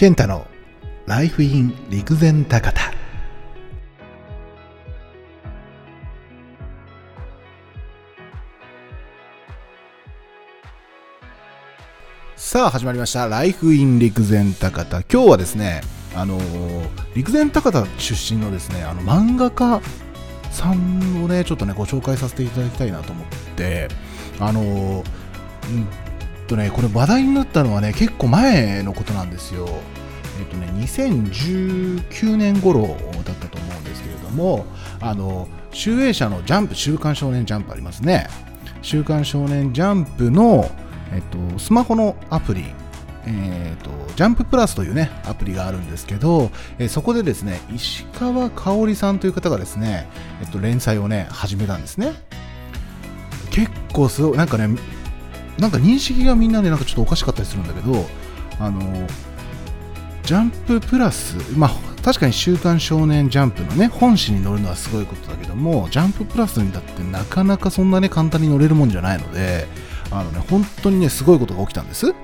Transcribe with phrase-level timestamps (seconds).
[0.00, 0.46] 健太の
[1.04, 2.80] ライフイン陸前高田。
[12.34, 13.28] さあ始まりました。
[13.28, 15.02] ライフイン陸前高田。
[15.02, 15.82] 今日はですね
[16.16, 19.82] あのー陸前高田出身のですねあの漫画家
[20.50, 23.88] さんをねちょっとねご紹介させていただきたいなと思って
[24.38, 25.04] あのー
[25.68, 25.86] うん
[26.50, 29.68] とねこれ話題になったのはね結構前のことなんですよ。
[30.40, 34.66] えっとね2019年頃だったと思うんですけれども
[35.00, 38.28] あの集英社のジャンプ週刊少年ジャンプありますね。
[38.82, 40.70] 週刊少年ジャンプの、
[41.12, 41.22] えっ
[41.52, 42.64] と、スマホのアプリ
[43.26, 50.08] えーと、ジャンププラスというねアプリがあるんですけど、えそこでですね石川香織さんという方がですね、
[50.40, 52.14] えっと、連載をね始めたんですね。
[53.50, 54.68] 結構すごいなんかね
[55.58, 58.06] なんか認識がみんなでなんかちょっとおかしかったりするんだけど
[58.58, 58.80] あの
[60.30, 69.66] ジャンププラスまあ確かに「週刊少年ジャンプ」のね本誌に載るのはすごいことだけどもジャンププラスにだってなかなかそんなね簡単に乗れるもんじゃないので
[70.12, 72.14] あのね本当にねすごいことが起きたんです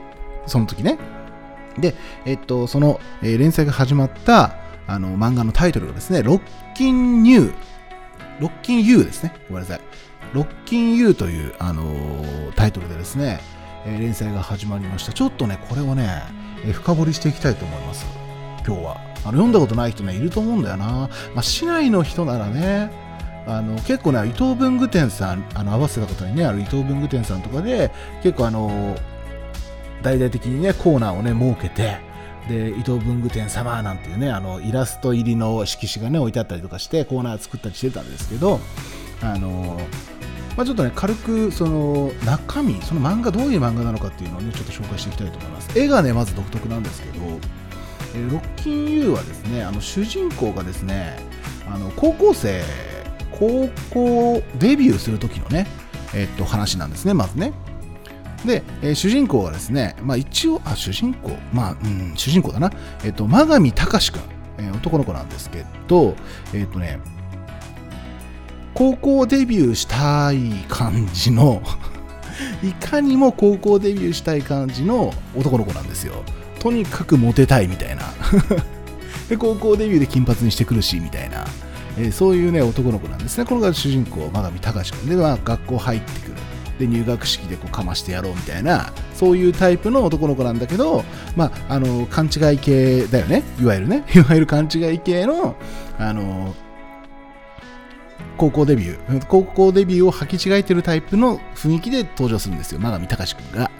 [0.47, 0.99] その時ね。
[1.81, 4.55] で、えっと、その、えー連載が始まった
[4.87, 6.41] あの漫画のタイトルがですね、ロッ
[6.77, 7.53] キンニュー、
[8.39, 9.35] ロッキン U ですね。
[9.49, 9.81] ごめんなさい。
[10.33, 13.41] ロッキン U という、あのータイトルでですね、
[13.85, 15.13] えー連載が始まりました。
[15.13, 18.07] ちょっとね、これをね、深掘りしていきたいと思います。
[18.67, 19.01] 今日は。
[19.25, 20.87] あの読んだことない人ね、いると思うんだよな。
[20.87, 22.91] まあ、市内の人ならね、
[23.47, 27.91] あの結構ね、伊藤文具店さん、あの合わせた方にね、ある伊藤文具店さんとかで、
[28.23, 28.97] 結構あの
[30.07, 31.99] 大々的にねコーナーをね設けて
[32.49, 38.61] で伊藤文具店様なんていうねあのイラスト入りの色紙がね置いてあったりとかしてコーナー作ったりしてたんですけど
[39.21, 39.81] あの
[40.57, 45.79] まあ、ちょっとね軽くその中身その漫画どういう漫画なのかっていうのをねちょっと紹介していきたいと思います。
[45.79, 47.25] 絵がねまず独特なんですけど
[48.15, 51.19] えーロッキン U はですねあの主人公がですね
[51.71, 52.63] あの高校生
[53.33, 55.67] 高校デビューする時のね
[56.15, 57.53] えっと話なんですねまずね。
[58.45, 62.71] で、えー主人公はですね、まあ一応、あ、主人公、まあ、うん、主人公だな、
[63.03, 64.23] えっ、と、真上隆君、
[64.59, 66.15] えー男の子なんですけど、
[66.55, 67.01] えっ、とね、
[68.77, 71.63] 高校デビューしたい感じの、
[72.63, 76.23] いかにも高校デビューしたい感じの男の子なんですよ。
[76.59, 78.03] とにかくモテたいみたいな。
[79.31, 81.47] で、高校デビューで金髪にしてくるし、みたいな。
[81.99, 83.47] えーそういうね、男の子なんですね。
[83.47, 86.35] これが主人公、真上隆君で、まあ、学校入ってくる。
[86.79, 91.05] で入学式でこうかましてやろうみたいなそういうタイプの男の子なんだけど、
[91.35, 95.57] まあ、あの勘違い系だよねいわゆるね いわゆる勘違い系の
[95.99, 96.55] あの
[98.37, 103.71] 高校デビュー高校デビューを履き違えてるタイプの雰囲気で登場するんですよ真上隆君が。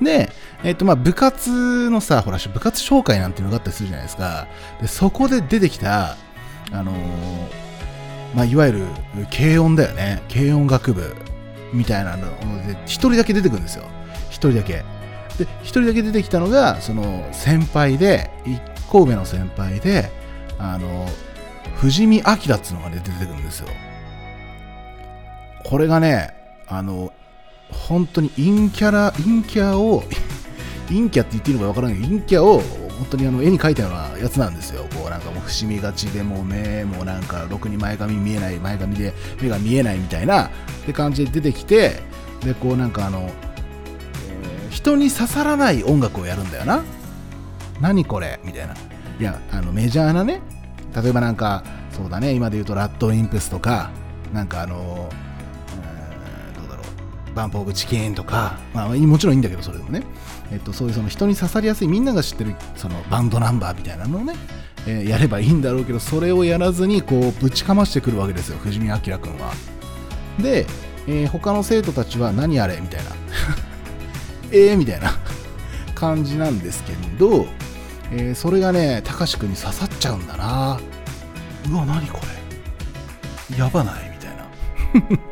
[0.00, 0.30] で、
[0.64, 4.46] えっとまあ、部活のさほら部活紹介なんていうのがあったりするじゃないですか。
[4.80, 6.16] でそこで出てきた
[6.72, 6.92] あの
[8.34, 8.86] まあ、いわゆる
[9.30, 10.22] 軽音だよね。
[10.32, 11.14] 軽音楽部
[11.72, 12.26] みたいなの
[12.66, 13.84] で一人だけ出てくるんですよ。
[14.30, 14.84] 一人だけ。
[15.38, 20.10] で一人だけ出てきたのがその先輩で一個上の先輩で
[20.58, 21.06] あの
[21.76, 23.68] 藤見明っつうのが、ね、出てくるんですよ。
[25.64, 26.34] これがね
[26.68, 27.12] あの
[27.70, 30.02] 本当に陰キャラ陰キャを
[30.88, 32.62] 陰キャって言っていいのか分からないけど陰キャを
[32.98, 34.84] 本当にあの絵に描いたようなやつなんですよ。
[34.94, 40.48] こうなんかもう伏みがちでもう目もうなんかろくに前髪見えない前髪で目が見えないみたいなっ
[40.86, 42.00] て感じで出てきて
[42.44, 43.30] でこうなんかあの、
[44.70, 46.82] 人に刺さらない音楽をやるんだよな。
[47.80, 48.38] 何これ？
[48.44, 48.74] みたいな。
[49.18, 50.40] いやあのメジャーなね
[51.00, 51.62] 例えばなんか
[51.96, 53.90] そうだね今で言うとラッドウィンプスとか
[54.32, 55.31] なんかあのー
[57.34, 60.02] バンプオブチキンとか、まあ、もちろんいいんだけどそれでもね、
[60.52, 64.34] えっと、そういうその人に刺さりやすいみんなが知ってるそのバンドナンバーみたいなのをね、
[64.86, 69.52] えーやればいいんだろうけどそれをやらずにこうぶちかましてくるわけですよ藤見明君は
[70.40, 70.66] で、
[71.06, 73.10] えー他の生徒たちは何あれみたいな
[74.52, 75.12] えーみたいな
[75.94, 77.46] 感じなんですけど、
[78.10, 80.78] えーそれがね、たかしくんに刺さっちゃうんだな。
[81.70, 82.18] うわ、何こ
[83.50, 83.56] れ。
[83.56, 84.10] やばない？
[84.10, 85.31] みたいな。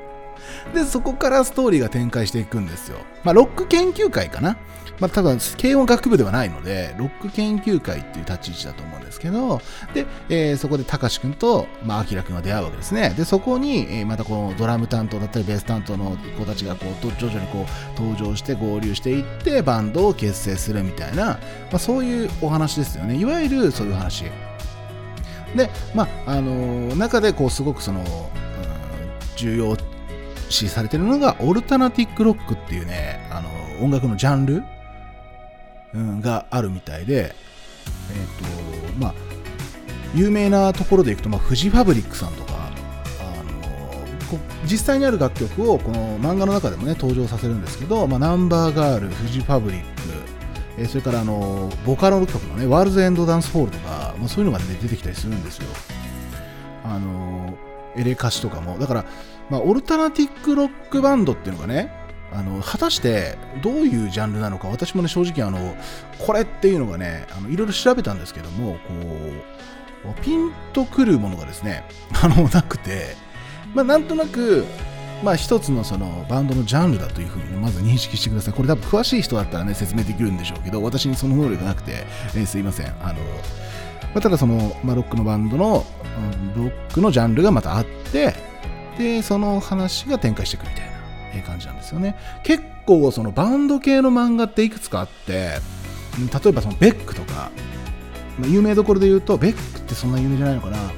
[0.75, 2.99] で、そこからストーリーが展開していくんですよ。
[3.25, 4.57] まあ、ロック研究会かな。
[5.01, 9.61] まあ、ただ、軽音楽部ではないので、ロック研究会っていう立ち位置だと思うんですけど、
[9.95, 13.15] で、えーそこでたかしくんと、まあ、あきらくんが出会うわけですね。
[13.17, 17.67] で、そこに、えーまたこのドラム担当だったり、ベース担当の子たちがこう、徐々にこ
[17.97, 21.39] う、登場して合流していって、バンドを結成するみたいな、ま
[21.73, 23.17] あ、そういうお話ですよね。
[23.17, 24.25] いわゆるそういう話。
[25.57, 28.07] で、まあ、あのー中でこう、すごくその、うん
[29.37, 29.75] 重要
[30.51, 33.49] 視されてるのが、オルタナティックロックっていうね、あの
[33.83, 34.63] 音楽のジャンル、
[35.95, 37.35] うん、があるみたいで、
[38.13, 39.15] えっ、とまあ
[40.15, 42.53] 有名なところでいくと、まあ、フジファブリックさんとか
[43.21, 44.07] あの
[44.65, 49.87] 実際にある楽曲をこの漫画の中でもね登場させるんですけど、まあ、ナンバーガール、フジファブリック、
[50.79, 55.69] えー、それからあのボカロの曲のねワールズエンドダンスホールとか、まあ、そういうのが、ね、出てきたりするんですよ。
[56.85, 57.57] あの
[57.97, 59.05] エレカシとかもだから、
[59.49, 61.93] まあ、オルタナティックロックバンドっていうのがね
[62.33, 65.75] あの果たしてどういうジャンルなのか私もね正直あの
[66.19, 68.79] これっていうのがねあのいろいろ調べたんですけどもこ
[70.17, 71.85] うピンとくるものがですね
[72.23, 73.17] あのなくて
[73.75, 74.65] まあ、なんとなく、
[75.23, 78.55] まあ、一つのそのバンドのジャンルだというふうにまず認識してください。
[78.55, 82.05] これ多分詳しい人だったらね、説明できるんでしょうけど、私にその能力なくて、
[82.35, 82.89] えー、すいません。
[83.01, 83.21] あの、ま
[84.17, 85.87] あ、ただその、まあ、ロックのバンドの、
[86.57, 88.35] ロックのジャンルがまたあって、
[88.99, 90.93] で、その話が展開していくみたいな、
[91.35, 92.17] え、感じなんですよね。
[92.43, 97.51] 結構そのバンド系の漫画っていくつかあって、例えばそのベックとか、
[98.47, 100.91] 有名どころで言うと、ベックってそんな有名じゃないのかなわ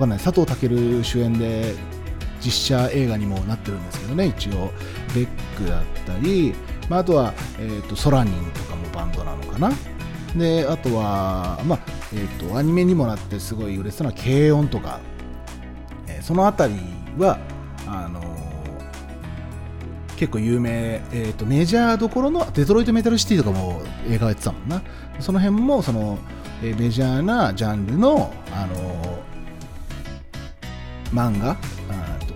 [0.00, 0.18] かんない。
[0.18, 1.74] 佐藤健主演で
[2.40, 4.72] 実写映画にもなってるんですけどね一応
[5.14, 6.54] ベックだったり、
[6.88, 9.70] まあ、あとは、えーと、ソラニンとかもバンドなのかな
[10.38, 11.78] であとは、まあ
[12.12, 15.00] えーと、アニメにもなってすごい売れてたのは軽音とか、
[16.06, 16.80] えー、その辺り
[17.18, 17.38] は
[17.86, 24.82] あのー、結構有名、えーと、メジャーどころのデトロイト・メタルシティとかも映画やってたもんな。
[25.20, 26.18] その辺もその、
[26.62, 31.56] えー、メジャーなジャンルの、あのー、漫画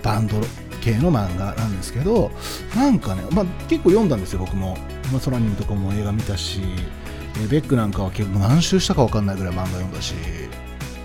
[0.03, 0.37] バンド
[0.81, 2.33] 系の漫画なんですけど
[2.75, 4.77] なんかね、まあ、結構読んだんですよ僕も、
[5.13, 6.61] まあ、ソラニンとかも映画見たし。
[7.41, 10.15] えベックなんかは結構何周したか分かんないぐらい漫画読んだし、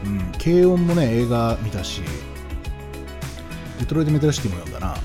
[0.05, 2.01] うん、軽音もね映画見たし
[3.79, 4.95] デトロイト・メタルシティも読んだな、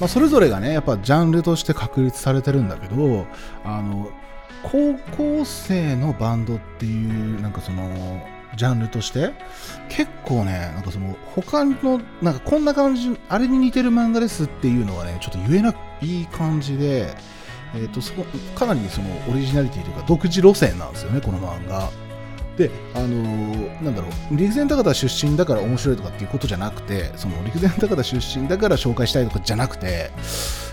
[0.00, 3.26] まあ、それぞれがねやっぱジャンルとして確立されてるんだけど
[3.64, 4.10] あの
[4.62, 8.22] 高校生のバンドっていうなんかその
[8.56, 9.32] ジャンルとして
[9.88, 17.14] 結構ねなんかその他のなんかこんな感じあれに似てる漫画ですっていうのはねちょっと言えない感じで、
[17.74, 18.24] えーと、そこ
[18.54, 21.90] かなりそのオリジナリティというか独自路線なんですよねこの漫画。
[22.56, 30.10] であのー、なんだろう陸前高田出身だから面白いとかっていうことじゃなくてその陸前高田出身だから紹介したいとかじゃなくて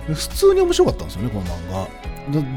[0.05, 1.89] 普通に面白かったんですよねこの漫画。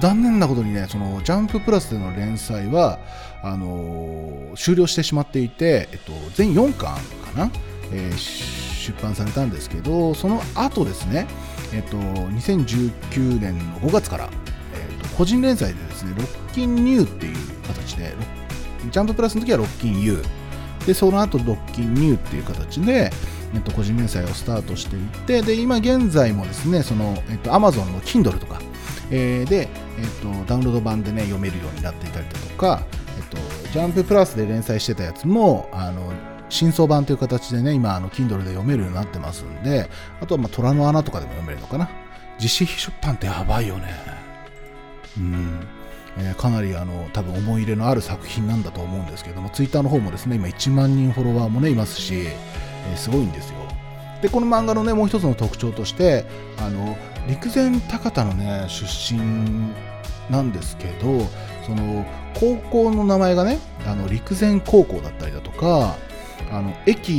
[0.01, 2.99] 残念なことにねそのジャンププラスでの連載は
[3.43, 7.51] あのー、終了してしまっていて、えっと、全4巻かな、
[7.93, 11.27] えー、出版されたんですけど、その後ですね、
[11.73, 14.31] えっと、2019年の5月から、
[14.75, 17.37] えっと、個人連載でですね、ロッキンニューっていう
[17.67, 18.15] 形で、
[18.91, 20.23] ジャンププラスの時はロッキン U、
[20.87, 23.11] で、その後ロッキンニューっていう形で、
[23.55, 28.61] えっと、個人連載をスタートしていって、で、今現在もですね、その、えっと、Amazon の Kindle とか、
[29.11, 29.69] えー、で、
[29.99, 32.83] えっと、ダウンロード版でね、読めるようになっていたりだとか、
[33.33, 33.39] と、
[33.73, 36.13] ジャンププラスで連載してたやつも、あの、
[36.53, 39.89] 新装版という形でね、今、あの、Kindle で読めるようになってますんで、
[40.21, 41.89] あとは、まあ、虎の穴とかでも読めるのかな。
[42.39, 43.89] 実費出版ってやばいよね。
[45.17, 45.67] うん。
[46.19, 53.57] えー、かなりあの多分思い入れのある作品なんだと思うんですけども、ツイッターの方もですね、今1万人フォロワーもね、いますし、えー、すごいんですよ。
[54.21, 56.27] で、この漫画のね、もう一つの特徴として、
[56.59, 58.85] あの、陸前高田のね、出
[59.15, 59.73] 身
[60.29, 61.27] なんですけど、
[61.67, 62.05] その
[62.35, 65.97] 高校の名前がねあの陸前高校だったりだとか
[66.51, 67.13] あの駅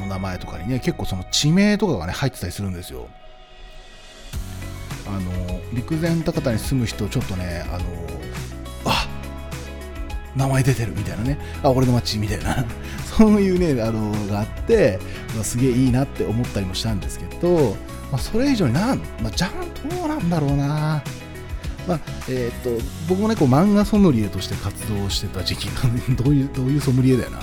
[0.00, 3.08] の名前とかにね結構その地名とかがね入ってたりするんですよ。
[5.06, 7.84] あの陸前高田に住む人ちょっとねあの
[8.86, 9.06] あ
[10.34, 11.38] 名前出てるみたいなね。
[11.62, 12.64] あ俺の町みたいな。
[13.16, 14.98] そういうねあのがあって、
[15.34, 17.76] まあ、すげえいいなって思ったりもしたんですけど、
[18.10, 21.02] まあ、それ以上になん、まあ、じゃあどうなんだろうな。
[21.86, 27.40] まあえーと、僕もねこう漫画ソムリエとして活動してた時期が、ね、 どういうどういうソムリエだよな。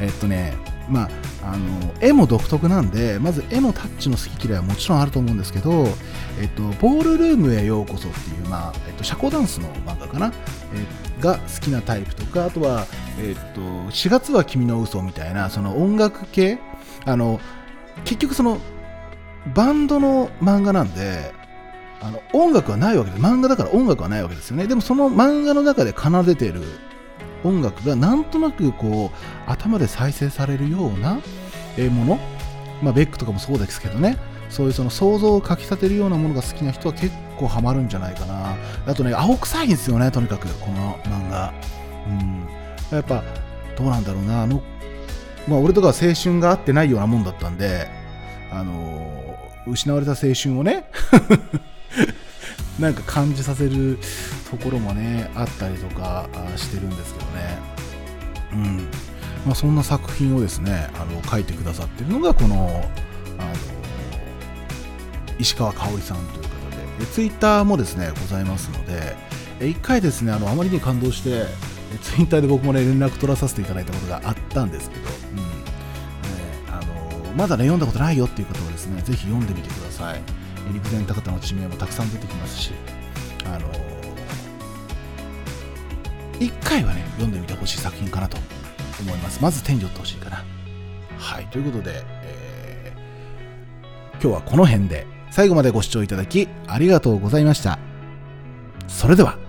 [0.00, 1.04] えっ、とねま
[1.42, 5.88] あ、あの絵も独特なんでまず絵のタッチの好き嫌いはもちろんあると思うんですけど、
[6.38, 10.30] えっと、ボールルームへようこそっていう、まあえっと、社交ダンスの漫画かな、
[10.74, 12.86] えが好きなタイプとかあとは、
[13.18, 16.58] えっと、4月は君の嘘みたいなその音楽系。
[17.06, 17.40] あの
[18.04, 18.58] 結局その
[19.54, 21.32] バンドの漫画なんで
[22.04, 24.66] あの音楽はないわけで漫画だから音楽はないわけですよね。
[24.66, 26.60] でもその漫画の中で奏でている
[27.42, 31.14] 音楽がなんとなくこう頭で再生されるような
[31.90, 32.18] もの、
[32.82, 34.18] まあ、ベックとかもそうですけどね。
[34.50, 38.54] そういうその想像をかきたてるようなものが好きな人は結構ハマるんじゃないかな。
[38.86, 41.54] あとね青臭いんですよねとにかくこの漫画。
[42.06, 42.48] うん。
[42.90, 43.24] やっぱ
[43.76, 44.42] どうなんだろうな。
[44.42, 44.62] あの
[45.48, 47.88] まあ俺とかは青春があってないようなもんだったんで
[48.52, 50.84] あの失われた青春をね
[52.78, 53.98] なんか感じさせる
[54.50, 57.58] ところもねあったりとかしてるんですけどね。
[58.52, 58.88] うん。
[59.46, 62.88] まあ、そんな作品をですねあの書いてくださってるのがこの
[63.38, 63.50] あの
[65.38, 66.48] 石川香織さんという方
[66.98, 67.04] で。
[67.04, 69.16] でツイッターもですねございますので
[69.68, 71.44] 一回ですねあのあまりに感動して
[72.02, 75.36] ツイッターで僕もね連絡取らさせていただいたことがあったんですけど、うん。
[75.36, 75.42] ね、
[76.70, 80.43] あのまだね読んだことないよっていう方はですねぜひ読んでみてください。
[80.72, 82.72] 陸前高田の地名もたくさん出てきますし
[83.46, 83.70] あの
[86.40, 88.36] 一回はね読んでみてほしい作品かなと
[89.00, 89.42] 思います。
[89.42, 90.44] まず天に取ってほしいかな。
[91.18, 97.78] はい、ということで、えー、今日はこの辺で最後までご視聴いただきありがとうございました。
[98.88, 99.43] それでは。